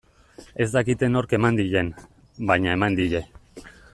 Ez 0.63 0.65
dakite 0.75 1.09
nork 1.11 1.35
eman 1.39 1.59
dien, 1.61 1.93
baina 2.53 2.75
eman 2.79 3.01
die. 3.01 3.25